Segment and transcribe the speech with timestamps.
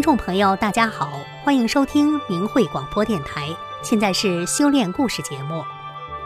[0.00, 3.54] 听众朋友，大家好，欢迎收听明慧广播电台。
[3.82, 5.62] 现在是修炼故事节目。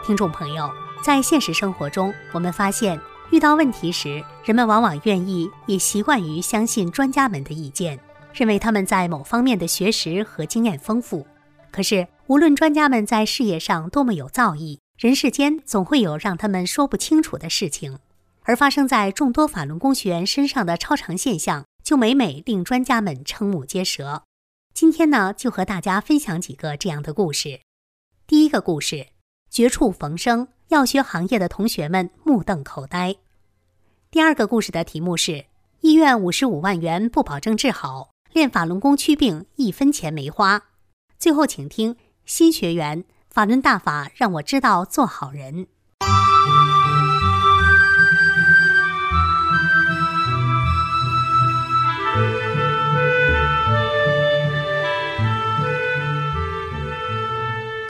[0.01, 0.71] 听众朋友，
[1.03, 2.97] 在现实生活中，我们发现
[3.31, 7.99] 遇到问题时，人们往往愿意也习惯于相信专家们的意见，
[8.33, 11.27] 认为他们在某方面的学识和经验丰富。
[11.69, 17.99] 可是，无论专家们在事业上多么有造诣，人世间总会有让他们说不清楚的事情。
[18.43, 21.65] 而发生在众多法轮功学员身上的超常现象。
[21.85, 24.23] 就每每令专家们瞠目结舌。
[24.73, 27.61] 今天呢，就和大家分享几个这样的故事。
[28.25, 29.09] 第一个故事：
[29.51, 33.15] 绝处逢生，药学行业的同学们目瞪口呆。
[34.09, 35.45] 第二个故事的题目是：
[35.81, 40.63] 医院五十五万元不保证治好，练法轮功祛病一分钱没花。
[41.19, 45.67] 最后，请听新学员法轮大法让我知道做好人。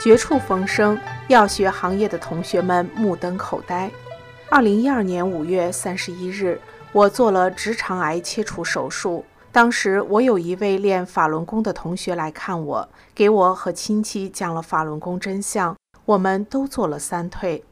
[0.06, 3.90] 绝处逢生，药学行业的同学们目瞪口呆。
[4.48, 6.60] 二零一二年五月三十一日，
[6.92, 9.24] 我做了直肠癌切除手术。
[9.50, 17.64] 当时我有一位练法轮功的同学来看我，给我和亲戚讲了法轮功真相，我们都做了三退。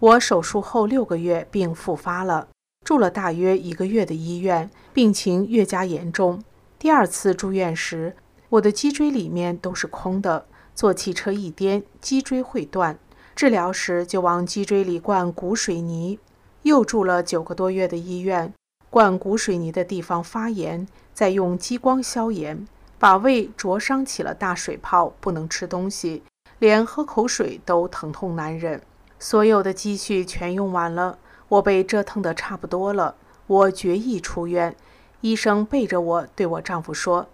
[0.00, 2.48] 我手术后六个月病复发了，
[2.82, 6.42] 住了大约一个月的医院，病情越加严重。
[6.78, 8.16] 第二次住院时，
[8.48, 10.46] 我的脊椎里面都是空的。
[10.74, 12.98] 坐汽车一颠，脊椎会断。
[13.36, 16.18] 治疗时就往脊椎里灌骨水泥，
[16.62, 18.52] 又住了九个多月的医院。
[18.90, 22.66] 灌骨水泥的地方发炎，再用激光消炎，
[22.98, 26.22] 把胃灼伤起了大水泡，不能吃东西，
[26.60, 28.80] 连喝口水都疼痛难忍。
[29.18, 33.16] 所有的积蓄全用完了，我被折腾得差不多了。
[33.46, 34.76] 我决意出院。
[35.22, 37.28] 医生背着我对我丈夫说：“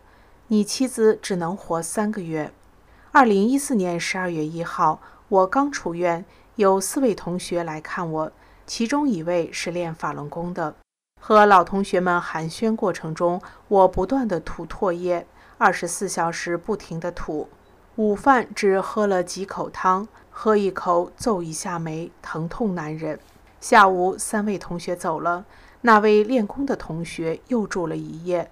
[0.48, 2.52] 你妻子只能活三个月。”
[3.12, 8.32] 二零一四年十二月一号，我刚出院，有四位同学来看我，
[8.68, 10.76] 其中一位是练法轮功的。
[11.20, 15.26] 和老同学们寒暄过程中，我不断的吐唾液，
[15.58, 17.48] 二十四小时不停的吐。
[17.96, 23.18] 午饭只喝了几口汤，喝一口皱一下眉，疼痛难忍。
[23.60, 25.44] 下午三位同学走了，
[25.80, 28.48] 那位练功的同学又住了一夜。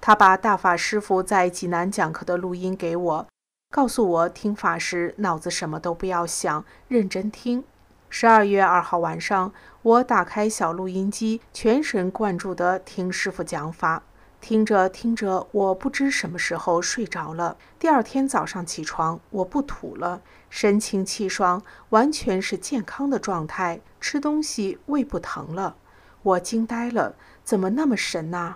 [0.00, 3.26] 他把大法师傅在济南讲课的录音给我。
[3.70, 7.62] 告诉我听法时脑子什么都不要想，认真听。
[8.08, 14.02] 十二月二号晚上，我打开小录音机，全神贯注地听师傅讲法。
[14.40, 17.56] 听着听着，我不知什么时候睡着了。
[17.78, 23.80] 第二天早上起床，我不吐了，神清气爽，完全是健康的状态。
[24.00, 25.76] 吃东西胃不疼了，
[26.22, 28.54] 我惊呆了，怎么那么神呐？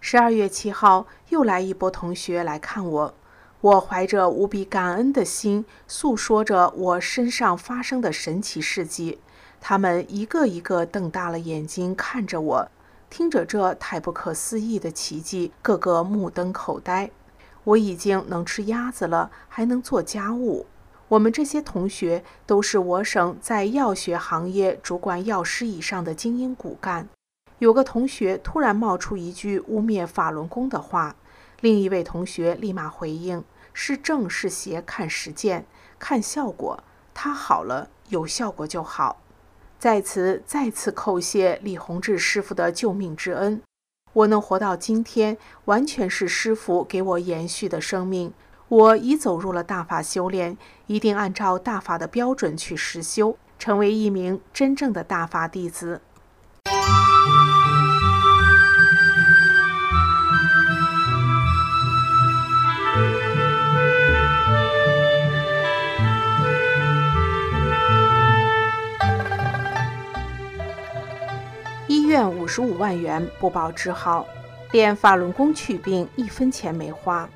[0.00, 3.14] 十二月七号，又来一波同学来看我。
[3.62, 9.20] 我怀着无比感恩的心，诉说着我身上发生的神奇事迹。
[9.60, 12.68] 他们一个一个瞪大了眼睛看着我，
[13.08, 17.12] 听着这太不可思议的奇迹，个个目瞪口呆。
[17.62, 20.66] 我已经能吃鸭子了，还能做家务。
[21.06, 27.08] 我们这些同学都是我省在药学行业主管药师以上的精英骨干。
[27.60, 31.14] 有个同学突然冒出一句污蔑法轮功的话，
[31.60, 33.44] 另一位同学立马回应。
[33.72, 35.66] 是正是邪，看实践，
[35.98, 36.82] 看效果。
[37.14, 39.20] 他好了，有效果就好。
[39.78, 43.60] 在此再次叩谢李洪志师傅的救命之恩。
[44.12, 48.32] 我能活到今天，完全是师傅给我延续的生命。
[48.68, 50.56] 我已走入了大法修炼，
[50.86, 56.00] 一定按照大法的标准去实修，成为一名真正的大法弟子。
[72.12, 74.26] 院五十五万元不保治好，
[74.70, 77.26] 练法轮功祛病一分钱没花。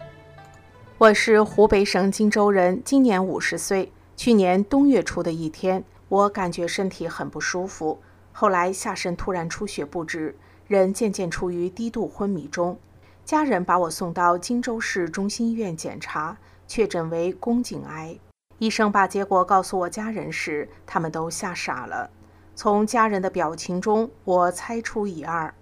[0.98, 3.90] 我是湖北省荆州人，今年五十岁。
[4.18, 7.98] 去年冬月初的一天，我感觉身体很不舒服，
[8.32, 10.36] 后来下身突然出血不止，
[10.66, 12.78] 人渐渐处于低度昏迷中。
[13.24, 16.36] 家人把我送到荆州市中心医院检查，
[16.68, 18.18] 确诊为宫颈癌。
[18.58, 22.10] 医生把结果告诉我家人时，他们都吓傻了。
[22.56, 25.52] 从家人的表情中，我猜出一二。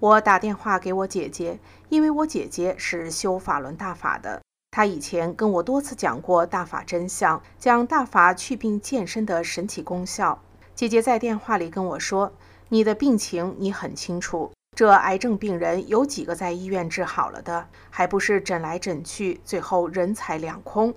[0.00, 4.42] 我打电话给我姐姐，因为我姐姐是修法轮大法的，
[4.72, 10.42] 她以前跟我多次讲过大法真相，讲大法祛病健身的神奇功效。
[10.74, 12.32] 姐姐在电话里跟我说
[12.68, 17.68] ：“你的病情你很清楚，这癌症病人有几个在医院治好了的？
[17.90, 20.92] 还不是诊来诊去，最后人财两空？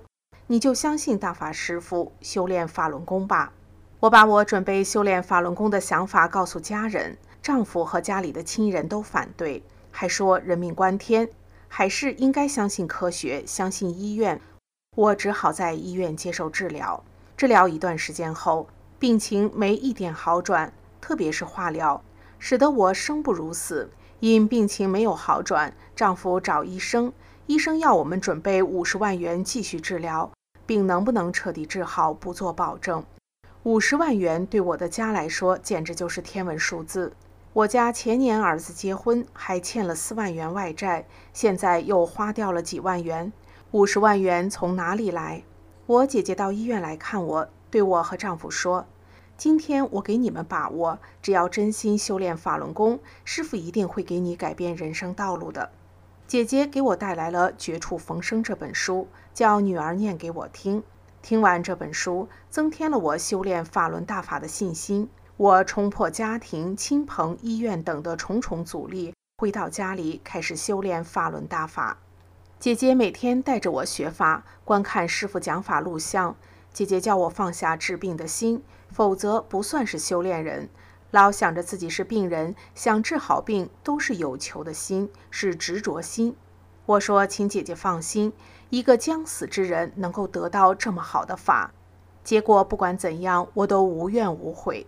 [0.48, 3.52] 你就相信大法师父，修炼法轮功吧。
[4.04, 11.26] 我把我准备修炼法轮功的想法告诉家人，丈夫和家里的亲人都反对，还说人命关天，
[11.68, 14.38] 还是应该相信科学，相信医院。
[14.94, 17.02] 我只好在医院接受治疗。
[17.34, 18.68] 治疗一段时间后，
[18.98, 22.04] 病情没一点好转，特别是化疗，
[22.38, 23.90] 使得我生不如死。
[24.20, 27.10] 因病情没有好转，丈夫找医生，
[27.46, 30.30] 医生要我们准备五十万元继续治疗，
[30.66, 33.02] 病能不能彻底治好不做保证。
[33.64, 37.14] 五十万元对我的家来说简直就是天文数字。
[37.54, 43.32] 我家前年儿子结婚还欠了四万元外债，现在又花掉了几万元。
[43.70, 45.44] 五十万元从哪里来？
[45.86, 48.84] 我姐姐到医院来看我，对我和丈夫说
[49.38, 55.70] ：“今天我给你们把握，只要真心修炼法轮功，师傅一定会给你改变人生道路的。”
[56.28, 60.82] 姐姐给我带来了《绝处逢生》这本书，叫女儿念给我听。
[61.24, 65.08] 听完这本书，增添了我修炼法轮大法的信心。
[65.38, 71.96] 我冲破家庭、亲朋、医院等的重重阻力，回到家里开始修炼法轮大法。
[72.60, 76.36] 姐姐每天带着我学法，观看师傅讲法录像。
[76.74, 80.68] 姐姐叫我放下治病的心，否则不算是修炼人。
[81.10, 86.36] 老想着自己是病人，想治好病，都是有求的心，是执着心。
[86.86, 88.32] 我说，请姐姐放心，
[88.68, 91.72] 一个将死之人能够得到这么好的法，
[92.22, 94.86] 结果不管怎样，我都无怨无悔。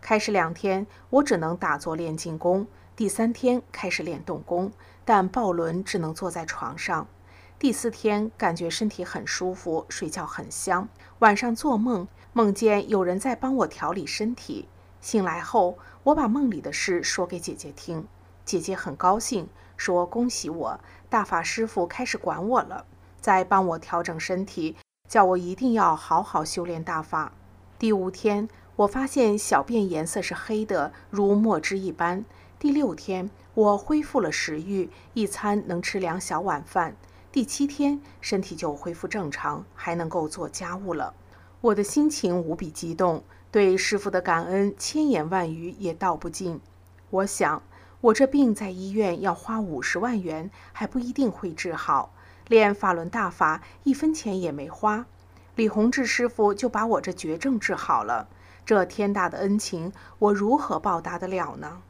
[0.00, 2.66] 开始两天，我只能打坐练静功。
[2.94, 4.70] 第三天开始练动功，
[5.04, 7.08] 但抱轮只能坐在床上。
[7.58, 10.88] 第四天感觉身体很舒服，睡觉很香。
[11.18, 14.68] 晚上做梦，梦见有人在帮我调理身体。
[15.00, 18.06] 醒来后，我把梦里的事说给姐姐听，
[18.44, 19.48] 姐姐很高兴，
[19.82, 22.86] 说恭喜我，大法师父开始管我了，
[23.20, 24.76] 在帮我调整身体，
[25.08, 27.32] 叫我一定要好好修炼大法。
[27.80, 32.24] 第五天，我发现小便颜色是黑的，如墨汁一般。
[32.60, 36.94] 第六天，我恢复了食欲，一餐能吃两小碗饭。
[37.32, 41.12] 第七天，身体就恢复正常，还能够做家务了。
[41.60, 46.60] 我的心情无比激动，对师傅的感恩千言万语也道不尽。
[47.10, 47.60] 我想，
[48.02, 52.12] 我这病在医院要花五十万元，还不一定会治好。
[52.48, 55.06] 练法轮大法，一分钱也没花，
[55.54, 58.26] 李洪志师傅就把我这绝症治好了。
[58.66, 61.82] 这天大的恩情，我如何报答得了呢？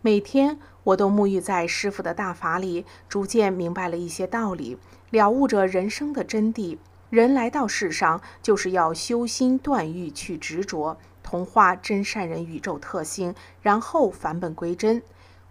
[0.00, 4.78] 每天我都沐浴在师傅的大法里，逐渐明白了一些道理，
[5.10, 6.78] 了悟着人生的真谛。
[7.10, 15.02] 人来到世上，就是要修心断欲，去执着，同化真善人宇宙特性，然后返本归真。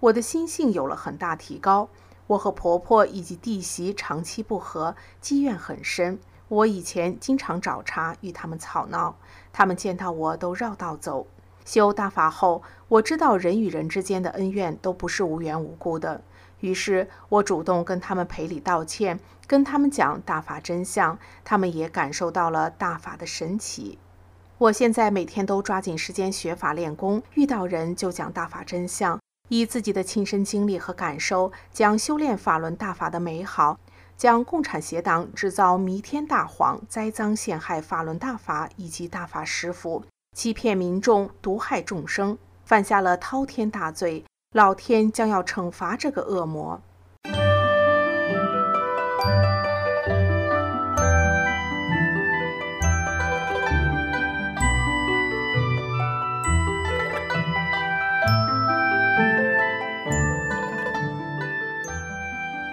[0.01, 1.87] 我的心性有了很大提高。
[2.27, 6.19] 我和婆婆以及弟媳长期不和，积怨很深。
[6.47, 9.15] 我以前经常找茬与他们吵闹，
[9.53, 11.27] 他们见到我都绕道走。
[11.65, 16.21] 修大法后，我知道人与人之间的恩怨都不是无缘无故的。
[16.61, 23.99] 于是我主动跟他们赔礼道歉，跟他们讲大法真相，他们也感受到了大法的神奇。
[24.57, 29.19] 我现在每天都抓紧时间学法练功，遇到人就讲大法真相，
[29.53, 33.77] 以自己的亲身经历和感受将修炼法轮大法的美好，
[34.15, 40.05] 将共产邪党制造弥天大谎、栽赃陷害法轮大法以及大法师傅。
[40.37, 46.81] 欺骗民众、毒害众生，犯下了滔天大罪，老天将要惩罚这个恶魔。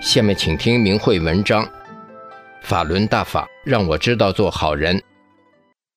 [0.08, 1.62] 下面请听明慧文章
[2.62, 4.96] 《法轮大法让我知道做好人》，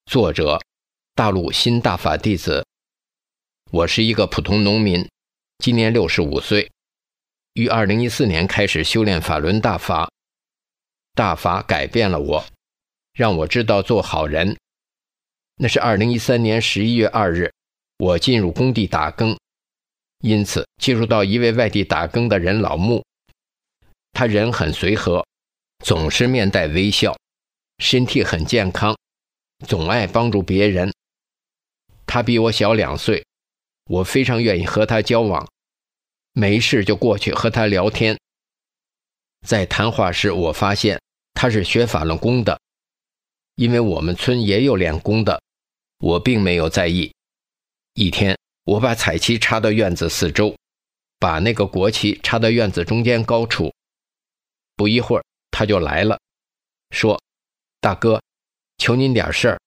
[0.05, 0.59] 作者。
[1.15, 2.65] 大陆新大法弟子，
[3.71, 5.07] 我是一个普通农民，
[5.59, 6.69] 今年六十五岁，
[7.53, 10.09] 于二零一四年开始修炼法轮大法。
[11.13, 12.45] 大法改变了我，
[13.13, 14.57] 让我知道做好人。
[15.55, 17.49] 那是二零一三年十一月二日，
[17.99, 19.37] 我进入工地打更，
[20.19, 23.01] 因此接触到一位外地打更的人老穆。
[24.13, 25.25] 他人很随和，
[25.83, 27.17] 总是面带微笑，
[27.79, 28.95] 身体很健康，
[29.65, 30.93] 总爱帮助别人。
[32.05, 33.25] 他比我小两岁，
[33.85, 35.47] 我非常愿意和他交往，
[36.33, 38.17] 没事就过去和他聊天。
[39.47, 41.01] 在谈话时，我发现
[41.33, 42.59] 他是学法轮功的，
[43.55, 45.41] 因为我们村也有练功的，
[45.99, 47.11] 我并没有在意。
[47.95, 50.55] 一天，我把彩旗插到院子四周，
[51.17, 53.73] 把那个国旗插到院子中间高处。
[54.81, 56.19] 不一会儿，他就来了，
[56.89, 57.21] 说
[57.79, 58.19] ：“大哥，
[58.79, 59.61] 求您点事儿。”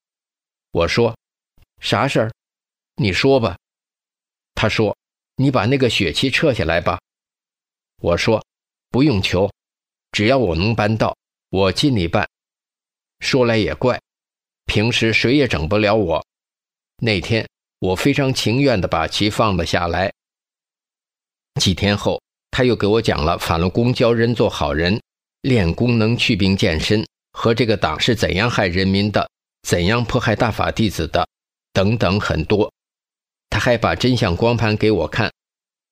[0.74, 1.16] 我说
[1.78, 2.32] ：“啥事儿？
[2.96, 3.56] 你说吧。”
[4.56, 4.98] 他说
[5.38, 6.98] ：“你把那个血旗撤下来吧。”
[8.02, 8.44] 我说
[8.90, 9.48] ：“不用求，
[10.10, 11.16] 只要我能办到，
[11.50, 12.28] 我尽力办。”
[13.22, 14.02] 说来也怪，
[14.64, 16.26] 平时谁也整不了我。
[16.96, 20.12] 那天我非常情愿地把棋放了下来。
[21.60, 25.02] 几天后，他又给我讲了法轮功教人做好人、
[25.44, 29.28] 练功能、祛病健身和这个党是怎样害人民的、
[29.62, 31.28] 怎样迫害大法弟子的
[31.70, 32.72] 等等很多。
[33.50, 35.30] 他还把真相光盘给我看，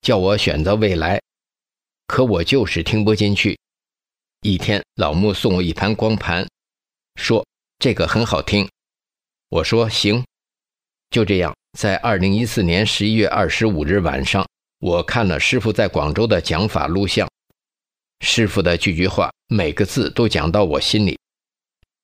[0.00, 1.20] 叫我选择未来。
[2.06, 3.58] 可我就是听不进去。
[4.40, 6.48] 一天，老穆送我一盘光盘，
[7.16, 7.46] 说
[7.78, 8.66] 这个很好听。
[9.50, 10.24] 我说行。
[11.10, 14.46] 就这样，在二零一四年十一月二十五日晚上。
[14.78, 17.28] 我看了师傅在广州的讲法录像，
[18.24, 21.18] 师傅的句句话，每个字都讲到我心里。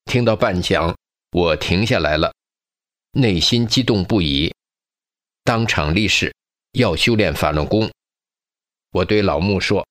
[0.06, 0.92] 听到半讲，
[1.30, 2.34] 我停下来了，
[3.12, 4.52] 内心激动不已，
[5.44, 6.34] 当场立誓
[6.72, 7.88] 要修炼法轮功。
[8.90, 9.87] 我对老穆说：“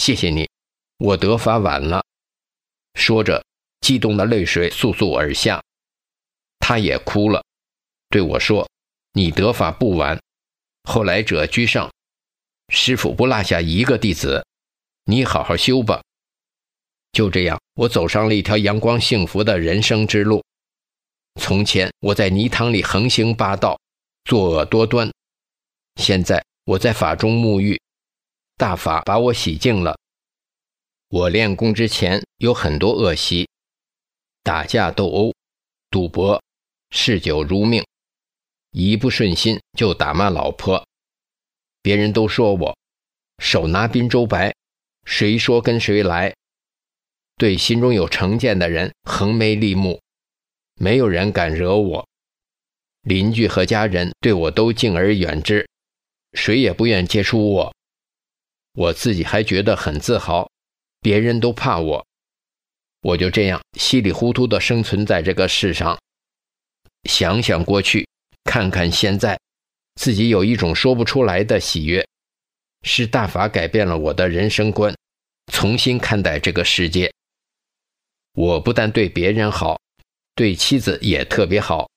[0.00, 0.48] 谢谢你，
[0.96, 2.02] 我得法晚了。”
[2.98, 3.44] 说着，
[3.80, 5.62] 激动的泪水簌簌而下，
[6.58, 7.44] 他也哭了，
[8.08, 8.66] 对我说
[9.12, 10.18] ：“你得法不晚，
[10.84, 11.92] 后来者居上。”
[12.72, 14.42] 师傅不落下一个弟子，
[15.08, 16.02] 你好好修吧。
[17.12, 20.44] 就这样，我走上了一条阳光幸福的人生之路。
[21.40, 23.78] 从前我在泥塘里横行霸道，
[24.24, 25.08] 作恶多端；
[25.94, 27.80] 现在我在法中沐浴，
[28.56, 29.96] 大法把我洗净了。
[31.08, 33.48] 我练功之前有很多恶习：
[34.42, 35.32] 打架斗殴、
[35.88, 36.42] 赌博、
[36.90, 37.86] 嗜酒如命，
[38.72, 40.84] 一不顺心就打骂老婆。
[41.80, 42.76] 别人都说我
[43.38, 44.52] 手拿滨州白，
[45.06, 46.34] 谁说跟谁来。
[47.36, 50.00] 对心中有成见的人横眉立目，
[50.74, 52.06] 没有人敢惹我。
[53.02, 55.66] 邻居和家人对我都敬而远之，
[56.32, 57.74] 谁也不愿接触我。
[58.74, 60.50] 我自己还觉得很自豪，
[61.00, 62.06] 别人都怕我。
[63.02, 65.96] 我就这样稀里糊涂地生存在这个世上。
[67.04, 68.08] 想想过去，
[68.44, 69.38] 看看现在。
[69.94, 72.06] 自己有一种说不出来的喜悦，
[72.86, 74.96] 是大法改变了我的人生观，
[75.52, 77.12] 重新看待这个世界。
[78.32, 79.76] 我不但对别人好，
[80.36, 81.90] 对妻子也特别好，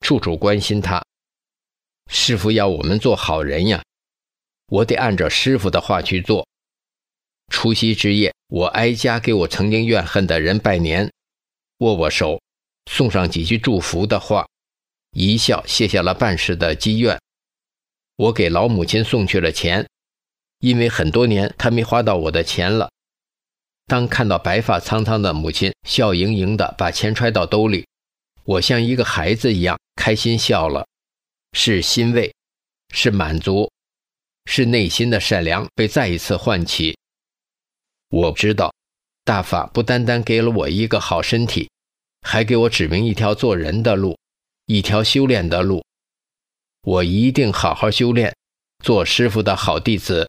[0.00, 1.02] 处处关心她。
[2.10, 3.82] 师傅要我们做好人呀，
[4.66, 6.46] 我得按照师傅的话去做。
[7.50, 11.10] 除夕之夜，我挨家给我曾经怨恨的人拜年，
[11.78, 12.38] 握握手，
[12.90, 14.46] 送上几句祝福的话，
[15.12, 17.18] 一笑卸下了半世的积怨。
[18.16, 19.88] 我给老母亲送去了钱，
[20.60, 22.90] 因为很多年他没花到我的钱了。
[23.86, 27.86] 当看到白发苍苍的母亲笑盈盈地把钱揣到兜里，
[28.44, 30.86] 我像一个孩子一样开心笑了，
[31.52, 32.34] 是欣慰，
[32.92, 33.70] 是满足，
[34.44, 36.96] 是内心的善良被再一次唤起。
[38.10, 38.74] 我知道，
[39.24, 41.70] 大法不单单给了我一个好身体，
[42.22, 44.18] 还给我指明一条做人的路，
[44.66, 45.82] 一条修炼的路。
[46.82, 48.34] 我一定好好修炼，
[48.84, 50.28] 做师傅的好弟子。